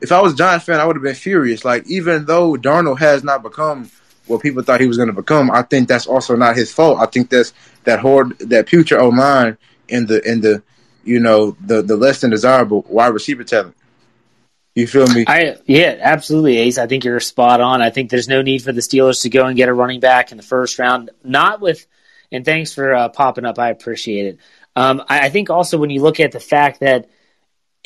[0.00, 1.64] if I was Giants fan, I would have been furious.
[1.64, 3.90] Like even though Darnold has not become
[4.26, 6.98] what people thought he was going to become, I think that's also not his fault.
[7.00, 7.52] I think that's
[7.84, 9.56] that horde, that future O line
[9.88, 10.62] in the in the
[11.04, 13.74] you know the the less than desirable wide receiver talent.
[14.74, 15.24] You feel me?
[15.26, 16.78] I yeah, absolutely, Ace.
[16.78, 17.82] I think you're spot on.
[17.82, 20.30] I think there's no need for the Steelers to go and get a running back
[20.30, 21.10] in the first round.
[21.24, 21.84] Not with,
[22.30, 23.58] and thanks for uh, popping up.
[23.58, 24.38] I appreciate it.
[24.76, 27.08] Um, I, I think also when you look at the fact that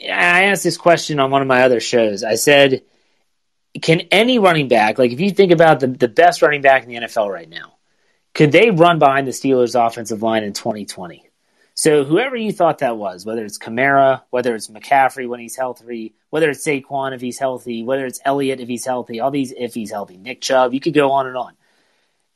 [0.01, 2.25] I asked this question on one of my other shows.
[2.25, 2.83] I said,
[3.81, 6.89] can any running back, like if you think about the the best running back in
[6.89, 7.75] the NFL right now,
[8.35, 11.29] could they run behind the Steelers' offensive line in 2020?
[11.75, 16.15] So whoever you thought that was, whether it's Kamara, whether it's McCaffrey when he's healthy,
[16.29, 19.73] whether it's Saquon if he's healthy, whether it's Elliott if he's healthy, all these if
[19.73, 21.55] he's healthy, Nick Chubb, you could go on and on.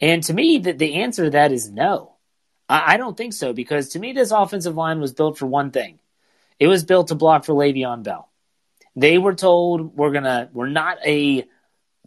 [0.01, 2.13] And to me, the, the answer to that is no.
[2.69, 5.71] I, I don't think so because to me, this offensive line was built for one
[5.71, 5.99] thing.
[6.59, 8.29] It was built to block for Le'Veon Bell.
[8.95, 11.45] They were told we're gonna we're not a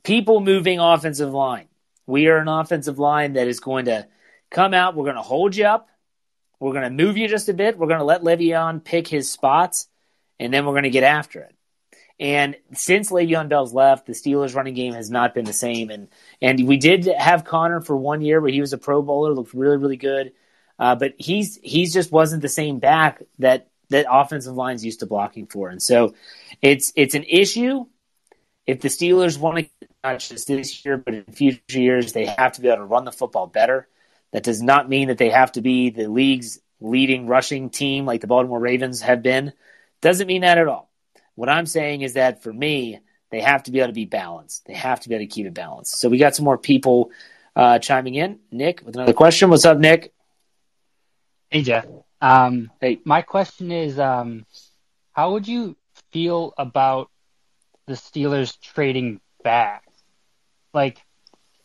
[0.03, 1.67] people moving offensive line.
[2.07, 4.07] We are an offensive line that is going to
[4.49, 4.95] come out.
[4.95, 5.89] We're to hold you up.
[6.59, 7.77] We're to move you just a bit.
[7.77, 9.87] We're to let Le'Veon pick his spots,
[10.39, 11.55] and then we're to get after it.
[12.19, 15.89] And since Le'Veon Bell's left, the Steelers' running game has not been the same.
[15.89, 16.09] And
[16.41, 19.53] and we did have Conner for one year where he was a Pro Bowler, looked
[19.53, 20.33] really really good,
[20.77, 25.05] uh, but he's he's just wasn't the same back that that offensive lines used to
[25.05, 25.69] blocking for.
[25.69, 26.13] And so
[26.61, 27.85] it's it's an issue.
[28.65, 32.53] If the Steelers want to not just this year, but in future years, they have
[32.53, 33.87] to be able to run the football better.
[34.31, 38.21] That does not mean that they have to be the league's leading rushing team like
[38.21, 39.53] the Baltimore Ravens have been.
[40.01, 40.89] Doesn't mean that at all.
[41.35, 42.99] What I'm saying is that for me,
[43.31, 44.65] they have to be able to be balanced.
[44.65, 45.99] They have to be able to keep it balanced.
[45.99, 47.11] So we got some more people
[47.55, 48.39] uh, chiming in.
[48.51, 49.49] Nick with another question.
[49.49, 50.13] What's up, Nick?
[51.49, 51.85] Hey, Jeff.
[52.21, 54.45] Um, hey, my question is, um,
[55.13, 55.75] how would you
[56.11, 57.09] feel about
[57.87, 59.83] the Steelers trading back?
[60.73, 60.99] Like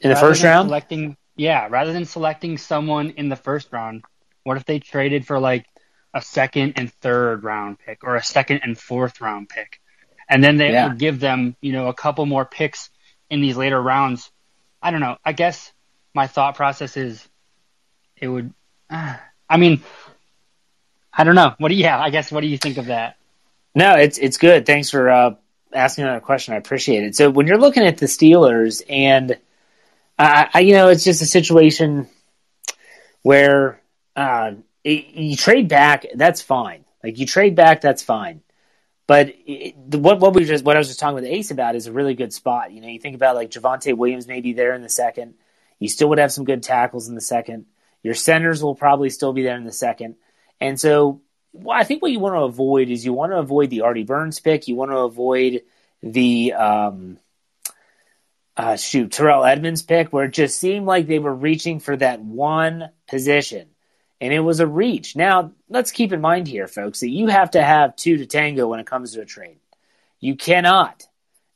[0.00, 4.04] in the first round, selecting yeah, rather than selecting someone in the first round,
[4.44, 5.66] what if they traded for like
[6.12, 9.80] a second and third round pick or a second and fourth round pick?
[10.28, 10.88] And then they yeah.
[10.88, 12.90] would give them, you know, a couple more picks
[13.28, 14.30] in these later rounds.
[14.80, 15.18] I don't know.
[15.24, 15.72] I guess
[16.14, 17.26] my thought process is
[18.16, 18.52] it would,
[18.88, 19.16] uh,
[19.48, 19.82] I mean,
[21.16, 21.54] I don't know.
[21.58, 23.16] What do you, yeah, I guess, what do you think of that?
[23.74, 24.66] No, it's, it's good.
[24.66, 25.34] Thanks for, uh,
[25.72, 26.54] asking that question.
[26.54, 27.16] I appreciate it.
[27.16, 29.32] So when you're looking at the Steelers and,
[30.18, 32.08] uh, I, you know, it's just a situation
[33.22, 33.80] where
[34.14, 34.52] uh,
[34.84, 36.06] it, you trade back.
[36.14, 36.84] That's fine.
[37.02, 38.42] Like you trade back, that's fine.
[39.06, 41.86] But it, what what we just what I was just talking with Ace about is
[41.86, 42.72] a really good spot.
[42.72, 45.34] You know, you think about like Javonte Williams maybe there in the second.
[45.78, 47.66] You still would have some good tackles in the second.
[48.02, 50.14] Your centers will probably still be there in the second.
[50.64, 51.20] And so,
[51.52, 54.04] well, I think what you want to avoid is you want to avoid the Artie
[54.04, 54.66] Burns pick.
[54.66, 55.60] You want to avoid
[56.02, 57.18] the um,
[58.56, 62.22] uh, shoot, Terrell Edmunds pick, where it just seemed like they were reaching for that
[62.22, 63.68] one position.
[64.22, 65.16] And it was a reach.
[65.16, 68.66] Now, let's keep in mind here, folks, that you have to have two to tango
[68.66, 69.58] when it comes to a trade.
[70.18, 71.06] You cannot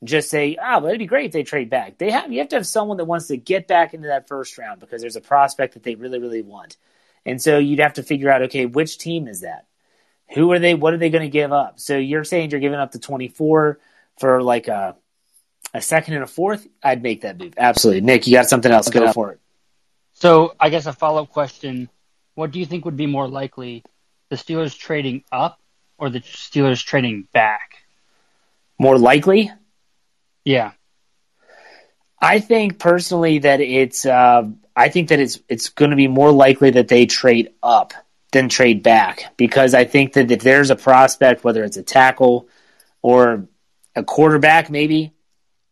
[0.05, 1.97] just say, ah, oh, well, it'd be great if they trade back.
[1.97, 4.59] They have you have to have someone that wants to get back into that first
[4.59, 6.77] round because there's a prospect that they really, really want.
[7.29, 9.67] And so you'd have to figure out, okay, which team is that?
[10.35, 10.75] Who are they?
[10.75, 11.81] What are they going to give up?
[11.81, 13.79] So you're saying you're giving up the 24
[14.19, 14.97] for like a
[15.75, 17.55] a second and a fourth, I'd make that move.
[17.57, 18.01] Absolutely.
[18.01, 18.89] Nick, you got something else?
[18.89, 19.41] Go for it.
[20.15, 21.89] So I guess a follow up question.
[22.35, 23.85] What do you think would be more likely?
[24.31, 25.61] The Steelers trading up
[25.99, 27.77] or the Steelers trading back?
[28.79, 29.51] More likely?
[30.45, 30.73] Yeah.
[32.21, 36.31] I think personally that it's uh, I think that it's it's going to be more
[36.31, 37.93] likely that they trade up
[38.31, 42.49] than trade back because I think that if there's a prospect, whether it's a tackle
[43.03, 43.49] or
[43.97, 45.13] a quarterback, maybe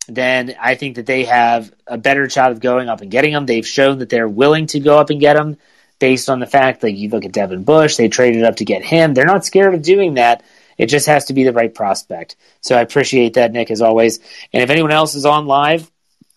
[0.09, 3.47] then I think that they have a better shot of going up and getting them.
[3.47, 5.57] They've shown that they're willing to go up and get them
[5.99, 8.85] based on the fact that you look at Devin Bush, they traded up to get
[8.85, 9.14] him.
[9.14, 10.42] They're not scared of doing that.
[10.77, 12.37] It just has to be the right prospect.
[12.61, 14.19] So I appreciate that, Nick, as always.
[14.53, 15.90] And if anyone else is on live,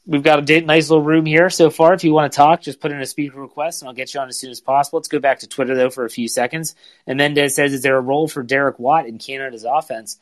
[0.10, 1.93] we've got a nice little room here so far.
[1.93, 4.19] If you want to talk, just put in a speaker request and I'll get you
[4.19, 4.98] on as soon as possible.
[4.98, 6.76] Let's go back to Twitter, though, for a few seconds.
[7.06, 10.17] And Mendez says, Is there a role for Derek Watt in Canada's offense?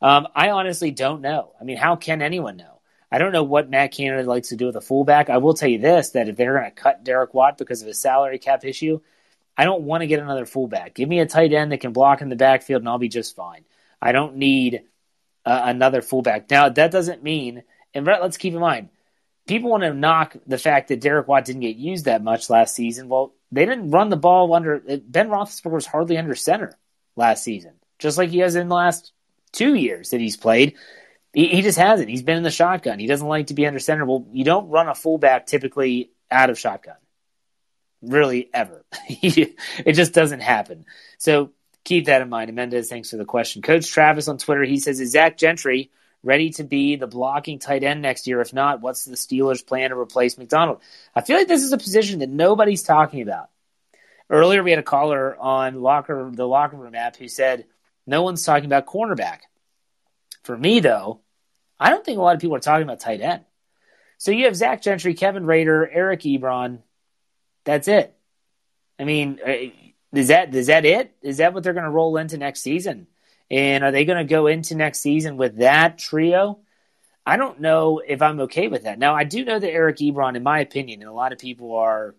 [0.00, 1.52] Um, I honestly don't know.
[1.60, 2.80] I mean, how can anyone know?
[3.12, 5.28] I don't know what Matt Canada likes to do with a fullback.
[5.30, 7.88] I will tell you this: that if they're going to cut Derek Watt because of
[7.88, 9.00] a salary cap issue,
[9.56, 10.94] I don't want to get another fullback.
[10.94, 13.36] Give me a tight end that can block in the backfield, and I'll be just
[13.36, 13.64] fine.
[14.02, 14.82] I don't need
[15.44, 16.50] uh, another fullback.
[16.50, 17.62] Now that doesn't mean,
[17.94, 18.88] and let's keep in mind,
[19.46, 22.74] people want to knock the fact that Derek Watt didn't get used that much last
[22.74, 23.08] season.
[23.08, 26.76] Well, they didn't run the ball under Ben Roethlisberger was hardly under center
[27.14, 29.12] last season, just like he has in the last
[29.52, 30.74] two years that he's played.
[31.32, 32.08] He, he just hasn't.
[32.08, 32.98] He's been in the shotgun.
[32.98, 34.04] He doesn't like to be under center.
[34.04, 36.96] Well, you don't run a fullback typically out of shotgun,
[38.02, 38.84] really ever.
[39.08, 40.86] it just doesn't happen.
[41.18, 41.52] So
[41.84, 42.52] keep that in mind.
[42.52, 43.62] Mendez, thanks for the question.
[43.62, 45.90] Coach Travis on Twitter, he says, "Is Zach Gentry
[46.26, 48.40] ready to be the blocking tight end next year?
[48.40, 50.80] If not, what's the Steelers' plan to replace McDonald?"
[51.14, 53.48] I feel like this is a position that nobody's talking about.
[54.28, 57.66] Earlier, we had a caller on locker the locker room app who said
[58.06, 59.40] no one's talking about cornerback.
[60.42, 61.20] For me, though,
[61.78, 63.44] I don't think a lot of people are talking about tight end.
[64.18, 66.80] So you have Zach Gentry, Kevin Rader, Eric Ebron.
[67.64, 68.14] That's it.
[68.98, 69.52] I mean, uh,
[70.12, 71.14] is that is that it?
[71.22, 73.06] Is that what they're going to roll into next season?
[73.50, 76.58] And are they going to go into next season with that trio?
[77.24, 78.98] I don't know if I'm okay with that.
[78.98, 81.76] Now, I do know that Eric Ebron, in my opinion, and a lot of people
[81.76, 82.14] are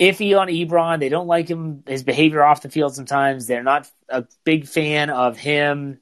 [0.00, 1.00] iffy on Ebron.
[1.00, 3.46] They don't like him, his behavior off the field sometimes.
[3.46, 6.00] They're not a big fan of him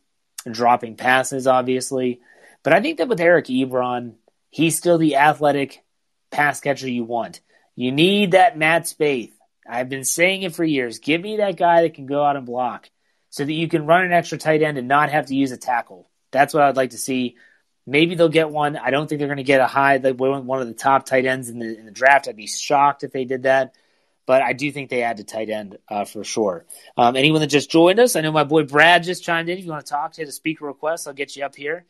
[0.50, 2.20] dropping passes, obviously.
[2.62, 4.14] But I think that with Eric Ebron,
[4.50, 5.84] he's still the athletic
[6.30, 7.40] pass catcher you want.
[7.74, 9.32] You need that Matt Spaeth.
[9.68, 10.98] I've been saying it for years.
[10.98, 12.90] Give me that guy that can go out and block
[13.32, 15.56] so that you can run an extra tight end and not have to use a
[15.56, 16.06] tackle.
[16.32, 17.36] That's what I'd like to see.
[17.86, 18.76] Maybe they'll get one.
[18.76, 21.24] I don't think they're going to get a high, like one of the top tight
[21.24, 22.28] ends in the, in the draft.
[22.28, 23.74] I'd be shocked if they did that.
[24.26, 26.66] But I do think they add to tight end uh, for sure.
[26.94, 29.56] Um, anyone that just joined us, I know my boy Brad just chimed in.
[29.56, 31.08] If you want to talk, hit a speaker request.
[31.08, 31.86] I'll get you up here,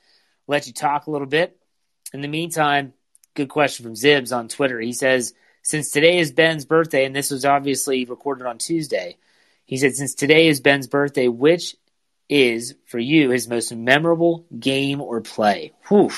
[0.46, 1.58] let you talk a little bit.
[2.14, 2.92] In the meantime,
[3.34, 4.80] good question from Zibs on Twitter.
[4.80, 9.16] He says, since today is Ben's birthday, and this was obviously recorded on Tuesday,
[9.72, 11.76] he said, since today is Ben's birthday, which
[12.28, 15.72] is for you his most memorable game or play?
[15.88, 16.10] Whew,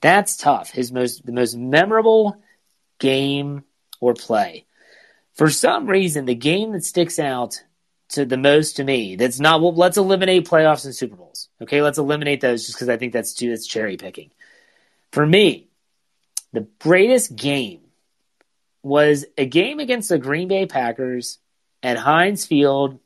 [0.00, 0.70] that's tough.
[0.70, 2.42] His most the most memorable
[2.98, 3.62] game
[4.00, 4.64] or play.
[5.34, 7.62] For some reason, the game that sticks out
[8.08, 11.50] to the most to me, that's not well, let's eliminate playoffs and Super Bowls.
[11.62, 14.32] Okay, let's eliminate those just because I think that's too that's cherry picking.
[15.12, 15.68] For me,
[16.52, 17.82] the greatest game
[18.82, 21.38] was a game against the Green Bay Packers
[21.82, 22.98] at Heinz Field.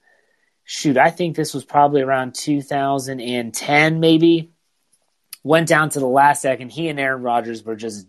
[0.65, 4.53] Shoot, I think this was probably around 2010, maybe.
[5.43, 6.71] Went down to the last second.
[6.71, 8.07] He and Aaron Rodgers were just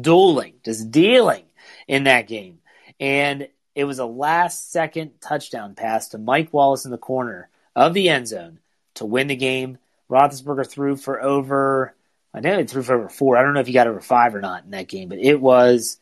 [0.00, 1.44] dueling, just dealing
[1.86, 2.58] in that game.
[2.98, 7.94] And it was a last second touchdown pass to Mike Wallace in the corner of
[7.94, 8.58] the end zone
[8.94, 9.78] to win the game.
[10.10, 11.94] Roethlisberger threw for over,
[12.34, 13.36] I know he threw for over four.
[13.36, 15.40] I don't know if he got over five or not in that game, but it
[15.40, 15.98] was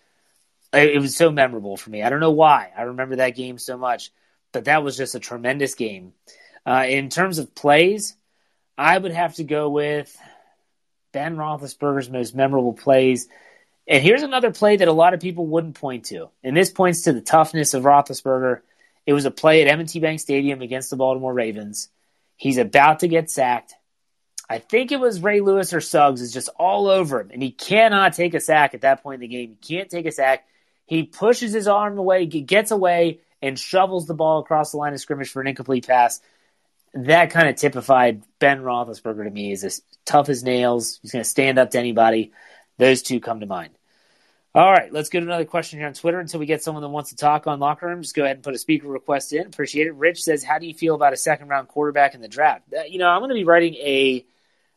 [0.72, 2.02] it was so memorable for me.
[2.02, 2.70] I don't know why.
[2.76, 4.12] I remember that game so much,
[4.52, 6.12] but that was just a tremendous game.
[6.66, 8.16] Uh, in terms of plays,
[8.76, 10.16] I would have to go with
[11.12, 13.28] Ben Roethlisberger's most memorable plays.
[13.86, 17.02] And here's another play that a lot of people wouldn't point to, and this points
[17.02, 18.60] to the toughness of Roethlisberger.
[19.06, 21.88] It was a play at M&T Bank Stadium against the Baltimore Ravens.
[22.36, 23.74] He's about to get sacked.
[24.48, 27.50] I think it was Ray Lewis or Suggs is just all over him, and he
[27.50, 29.56] cannot take a sack at that point in the game.
[29.60, 30.44] He can't take a sack.
[30.90, 34.98] He pushes his arm away, gets away, and shovels the ball across the line of
[34.98, 36.20] scrimmage for an incomplete pass.
[36.94, 39.50] That kind of typified Ben Roethlisberger to me.
[39.50, 40.98] He's as tough as nails.
[41.00, 42.32] He's going to stand up to anybody.
[42.76, 43.70] Those two come to mind.
[44.52, 47.10] All right, let's get another question here on Twitter until we get someone that wants
[47.10, 48.02] to talk on locker room.
[48.02, 49.46] Just go ahead and put a speaker request in.
[49.46, 49.94] Appreciate it.
[49.94, 52.98] Rich says, "How do you feel about a second round quarterback in the draft?" You
[52.98, 54.26] know, I'm going to be writing a,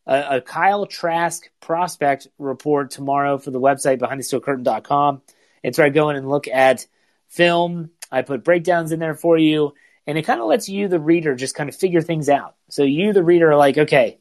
[0.05, 5.23] a a Kyle Trask prospect report tomorrow for the website behindthesteelcurtain.com.
[5.63, 6.85] It's where I go in and look at
[7.29, 7.89] film.
[8.11, 9.73] I put breakdowns in there for you,
[10.05, 12.55] and it kind of lets you, the reader, just kind of figure things out.
[12.69, 14.19] So you, the reader, are like, okay,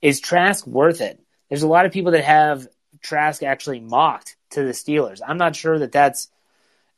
[0.00, 1.18] is Trask worth it?
[1.48, 2.68] There's a lot of people that have
[3.00, 5.20] Trask actually mocked to the Steelers.
[5.26, 6.28] I'm not sure that that's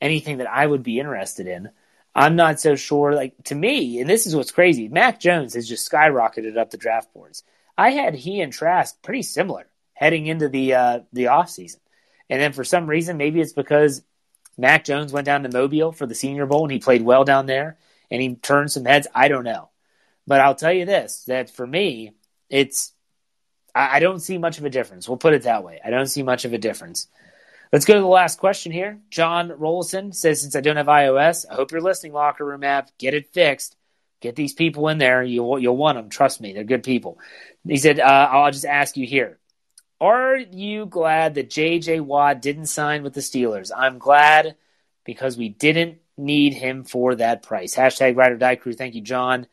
[0.00, 1.70] anything that I would be interested in.
[2.14, 3.14] I'm not so sure.
[3.14, 4.88] Like to me, and this is what's crazy.
[4.88, 7.42] Mac Jones has just skyrocketed up the draft boards.
[7.76, 11.80] I had he and Trask pretty similar heading into the uh, the off season.
[12.35, 14.03] And then for some reason, maybe it's because
[14.59, 17.47] Mac Jones went down to Mobile for the Senior Bowl and he played well down
[17.47, 17.79] there
[18.11, 19.07] and he turned some heads.
[19.14, 19.68] I don't know.
[20.27, 22.11] But I'll tell you this that for me,
[22.51, 22.92] it's,
[23.73, 25.09] I, I don't see much of a difference.
[25.09, 25.79] We'll put it that way.
[25.85, 27.07] I don't see much of a difference.
[27.73, 28.99] Let's go to the last question here.
[29.11, 32.90] John Rollison says, Since I don't have iOS, I hope you're listening, Locker Room app.
[32.99, 33.77] Get it fixed.
[34.20, 35.23] Get these people in there.
[35.23, 36.09] You'll, you'll want them.
[36.09, 37.16] Trust me, they're good people.
[37.64, 39.38] He said, uh, I'll just ask you here
[40.05, 42.01] are you glad that J.J.
[42.01, 43.71] Watt didn't sign with the Steelers?
[43.75, 44.57] I'm glad
[45.05, 47.75] because we didn't need him for that price.
[47.75, 48.73] Hashtag Ride or Die Crew.
[48.73, 49.47] Thank you, John.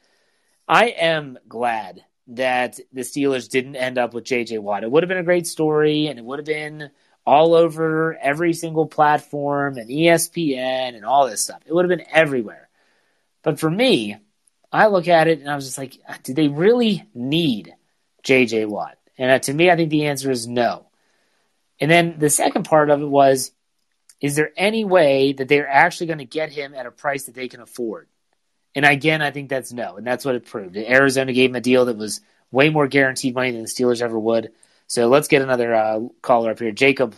[0.68, 4.60] I am glad that the Steelers didn't end up with J.J.
[4.60, 4.84] Watt.
[4.84, 6.92] It would have been a great story, and it would have been
[7.26, 11.62] all over every single platform and ESPN and all this stuff.
[11.66, 12.70] It would have been everywhere.
[13.44, 14.18] But for me,
[14.72, 17.76] I look at it and I was just like, did they really need
[18.24, 18.66] J.J.
[18.66, 18.98] Watt?
[19.22, 20.88] And uh, to me, I think the answer is no.
[21.80, 23.52] And then the second part of it was
[24.20, 27.36] is there any way that they're actually going to get him at a price that
[27.36, 28.08] they can afford?
[28.74, 29.96] And again, I think that's no.
[29.96, 30.76] And that's what it proved.
[30.76, 34.17] Arizona gave him a deal that was way more guaranteed money than the Steelers ever
[34.17, 34.54] would.
[34.88, 36.72] So let's get another uh, caller up here.
[36.72, 37.15] Jacob.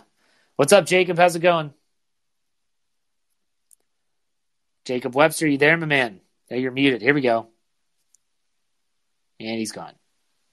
[0.56, 1.16] What's up, Jacob?
[1.16, 1.72] How's it going?
[4.84, 6.20] Jacob Webster, you there, my man?
[6.50, 7.00] Yeah, you're muted.
[7.00, 7.46] Here we go.
[9.40, 9.94] And he's gone.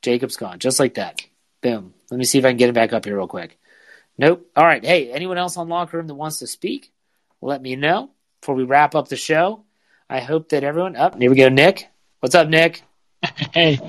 [0.02, 1.22] Jacob's gone, just like that.
[1.62, 1.94] Boom.
[2.10, 3.58] Let me see if I can get him back up here real quick.
[4.18, 4.50] Nope.
[4.56, 4.84] All right.
[4.84, 6.92] Hey, anyone else on Locker Room that wants to speak?
[7.42, 9.64] Let me know before we wrap up the show.
[10.10, 10.96] I hope that everyone.
[10.96, 11.14] Up.
[11.16, 11.88] Oh, here we go, Nick.
[12.20, 12.84] What's up, Nick?
[13.54, 13.80] Hey,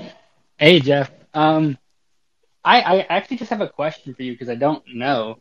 [0.57, 1.11] hey, Jeff.
[1.33, 1.77] Um,
[2.63, 5.39] I I actually just have a question for you because I don't know.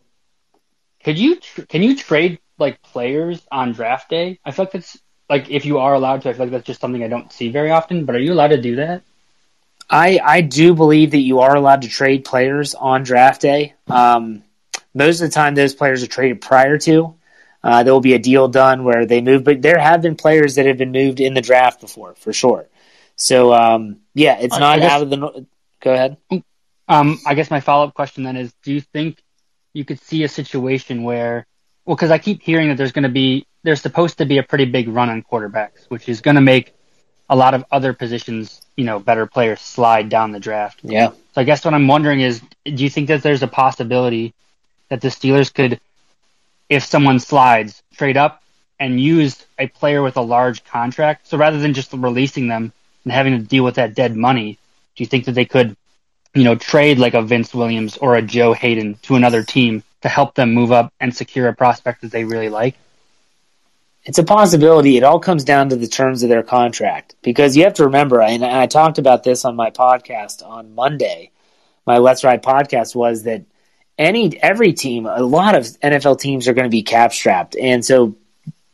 [1.04, 4.40] Could you tr- can you trade like players on draft day?
[4.44, 6.80] I feel like that's like if you are allowed to, I feel like that's just
[6.80, 8.04] something I don't see very often.
[8.06, 9.02] But are you allowed to do that?
[9.92, 13.74] I I do believe that you are allowed to trade players on draft day.
[13.88, 14.42] Um,
[14.94, 17.14] most of the time, those players are traded prior to.
[17.62, 20.56] Uh, there will be a deal done where they move, but there have been players
[20.56, 22.66] that have been moved in the draft before, for sure.
[23.16, 25.16] So um, yeah, it's not guess- out of the.
[25.16, 25.46] no-
[25.80, 26.16] Go ahead.
[26.88, 29.20] Um, I guess my follow up question then is: Do you think
[29.74, 31.46] you could see a situation where,
[31.84, 34.42] well, because I keep hearing that there's going to be, there's supposed to be a
[34.42, 36.72] pretty big run on quarterbacks, which is going to make
[37.32, 40.80] a lot of other positions, you know, better players slide down the draft.
[40.82, 41.08] Yeah.
[41.08, 44.34] So I guess what I'm wondering is, do you think that there's a possibility
[44.90, 45.80] that the Steelers could,
[46.68, 48.42] if someone slides, trade up
[48.78, 51.26] and use a player with a large contract?
[51.26, 52.70] So rather than just releasing them
[53.04, 54.58] and having to deal with that dead money,
[54.94, 55.74] do you think that they could,
[56.34, 60.10] you know, trade like a Vince Williams or a Joe Haden to another team to
[60.10, 62.76] help them move up and secure a prospect that they really like?
[64.04, 64.96] It's a possibility.
[64.96, 68.20] It all comes down to the terms of their contract because you have to remember,
[68.20, 71.30] and I talked about this on my podcast on Monday.
[71.86, 73.44] My Let's Ride podcast was that
[73.96, 77.84] any every team, a lot of NFL teams are going to be cap strapped, and
[77.84, 78.16] so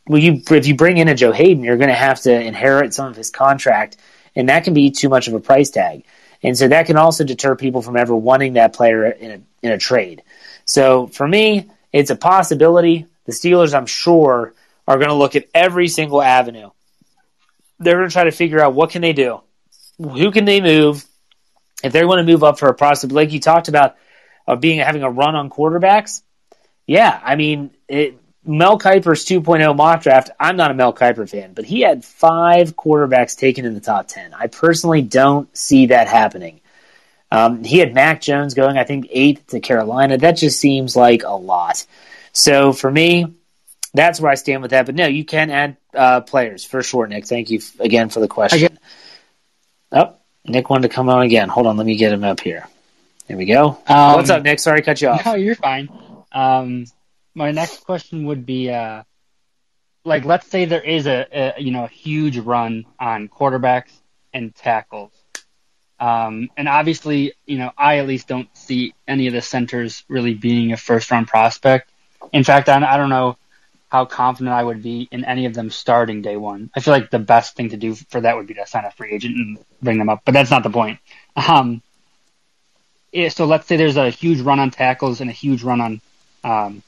[0.07, 3.07] you if you bring in a Joe Haden, you're going to have to inherit some
[3.07, 3.97] of his contract,
[4.35, 6.05] and that can be too much of a price tag,
[6.41, 9.71] and so that can also deter people from ever wanting that player in a in
[9.71, 10.23] a trade.
[10.65, 13.05] So for me, it's a possibility.
[13.25, 14.53] The Steelers, I'm sure,
[14.89, 16.71] are going to look at every single avenue.
[17.77, 19.41] They're going to try to figure out what can they do,
[19.99, 21.05] who can they move,
[21.83, 23.95] if they want to move up for a prospect, like you talked about,
[24.47, 26.23] of being having a run on quarterbacks.
[26.87, 30.31] Yeah, I mean, it, Mel Kiper's 2.0 mock draft.
[30.39, 34.07] I'm not a Mel Kiper fan, but he had five quarterbacks taken in the top
[34.07, 34.33] 10.
[34.33, 36.61] I personally don't see that happening.
[37.31, 40.17] Um, he had Mac Jones going, I think, eighth to Carolina.
[40.17, 41.85] That just seems like a lot.
[42.33, 43.35] So for me,
[43.93, 44.85] that's where I stand with that.
[44.85, 47.25] But no, you can add uh, players for sure, Nick.
[47.25, 48.77] Thank you again for the question.
[49.91, 50.15] Oh,
[50.45, 51.49] Nick wanted to come on again.
[51.49, 52.67] Hold on, let me get him up here.
[53.27, 53.77] There we go.
[53.87, 54.59] Um, What's up, Nick?
[54.59, 55.25] Sorry to cut you off.
[55.25, 55.89] No, you're fine.
[56.31, 56.85] Um,
[57.35, 59.03] my next question would be, uh,
[60.03, 63.91] like, let's say there is a, a you know a huge run on quarterbacks
[64.33, 65.11] and tackles,
[65.99, 70.33] um, and obviously, you know, I at least don't see any of the centers really
[70.33, 71.91] being a first round prospect.
[72.31, 73.37] In fact, I, I don't know
[73.89, 76.69] how confident I would be in any of them starting day one.
[76.75, 78.91] I feel like the best thing to do for that would be to sign a
[78.91, 80.99] free agent and bring them up, but that's not the point.
[81.35, 81.81] Um,
[83.11, 86.01] yeah, so let's say there's a huge run on tackles and a huge run on
[86.43, 86.83] um,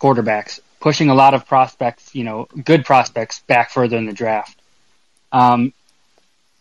[0.00, 4.58] quarterbacks, pushing a lot of prospects, you know, good prospects back further in the draft.
[5.30, 5.72] Um,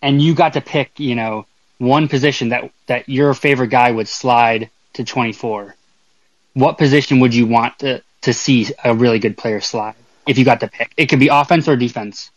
[0.02, 1.48] and you got to pick, you know,
[1.80, 5.76] one position that that your favorite guy would slide to 24.
[6.54, 9.96] What position would you want to to see a really good player slide
[10.28, 10.94] if you got to pick?
[10.98, 12.32] It could be offense or defense.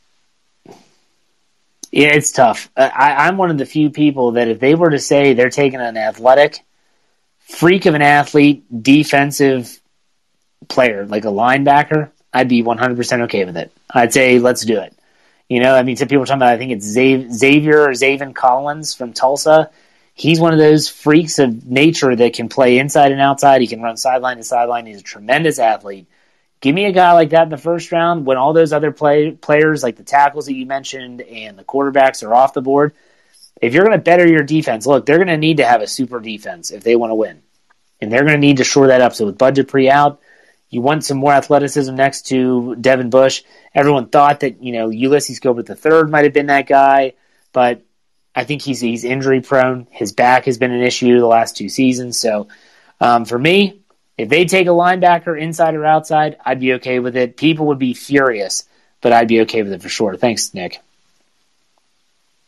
[1.91, 2.71] Yeah, it's tough.
[2.77, 5.51] Uh, I, I'm one of the few people that if they were to say they're
[5.51, 6.61] taking an athletic
[7.41, 9.81] freak of an athlete, defensive
[10.69, 13.73] player, like a linebacker, I'd be 100% okay with it.
[13.91, 14.95] I'd say, let's do it.
[15.49, 18.35] You know, I mean, some people are talking about, I think it's Xavier or Zaven
[18.35, 19.71] Collins from Tulsa.
[20.19, 23.61] He's one of those freaks of nature that can play inside and outside.
[23.61, 24.85] He can run sideline to sideline.
[24.85, 26.09] He's a tremendous athlete.
[26.61, 29.31] Give me a guy like that in the first round when all those other play,
[29.31, 32.95] players, like the tackles that you mentioned and the quarterbacks, are off the board.
[33.63, 35.87] If you're going to better your defense, look, they're going to need to have a
[35.87, 37.43] super defense if they want to win.
[38.01, 39.15] And they're going to need to shore that up.
[39.15, 40.21] So with budget pre out,
[40.69, 43.45] you want some more athleticism next to Devin Bush.
[43.73, 47.13] Everyone thought that, you know, Ulysses Gilbert III might have been that guy,
[47.53, 47.83] but
[48.39, 49.89] I think he's he's injury prone.
[49.91, 52.21] His back has been an issue the last two seasons.
[52.21, 52.47] So
[53.01, 53.81] um, for me,
[54.17, 57.37] if they take a linebacker inside or outside, I'd be okay with it.
[57.37, 58.65] People would be furious,
[59.01, 60.15] but I'd be okay with it for sure.
[60.15, 60.81] Thanks, Nick.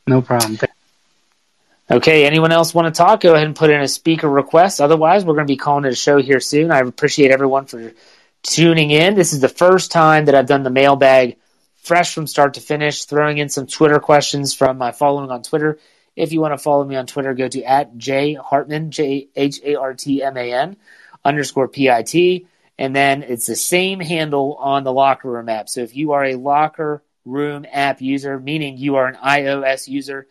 [0.06, 0.60] No problem.
[1.90, 3.22] Okay, anyone else want to talk?
[3.22, 4.80] Go ahead and put in a speaker request.
[4.80, 6.70] Otherwise, we're going to be calling it a show here soon.
[6.70, 7.92] I appreciate everyone for
[8.44, 9.16] tuning in.
[9.16, 11.36] This is the first time that I've done the mailbag
[11.82, 15.78] fresh from start to finish, throwing in some Twitter questions from my following on Twitter.
[16.16, 19.60] If you want to follow me on Twitter, go to at J Hartman, J H
[19.64, 20.76] A R T M A N
[21.24, 22.46] underscore P I T.
[22.78, 25.68] And then it's the same handle on the locker room app.
[25.68, 30.26] So if you are a locker room app user, meaning you are an iOS user,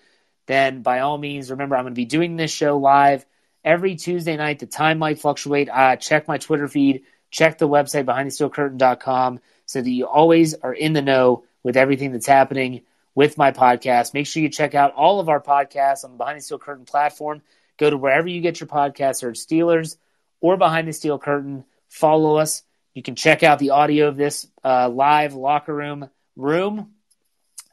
[0.47, 3.25] then by all means, remember I'm going to be doing this show live
[3.63, 4.59] every Tuesday night.
[4.59, 5.69] The time might fluctuate.
[5.69, 9.39] Uh, check my Twitter feed, check the website behindthesteelcurtain.com
[9.69, 12.81] so that you always are in the know with everything that's happening
[13.13, 14.15] with my podcast.
[14.15, 16.85] Make sure you check out all of our podcasts on the Behind the Steel Curtain
[16.85, 17.43] platform.
[17.77, 19.97] Go to wherever you get your podcasts, search Steelers
[20.41, 21.65] or Behind the Steel Curtain.
[21.87, 22.63] Follow us.
[22.95, 26.95] You can check out the audio of this uh, live locker room room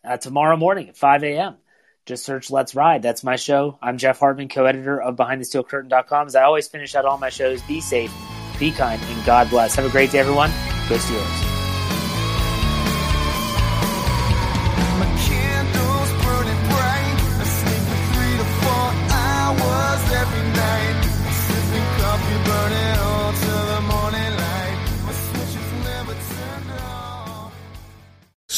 [0.04, 1.56] uh, tomorrow morning at 5 a.m.
[2.04, 3.00] Just search Let's Ride.
[3.00, 3.78] That's my show.
[3.80, 6.26] I'm Jeff Hartman, co editor of BehindTheSteelCurtain.com.
[6.26, 8.12] As I always finish out all my shows, be safe,
[8.58, 9.76] be kind, and God bless.
[9.76, 10.50] Have a great day, everyone.
[10.90, 11.45] Go Steelers.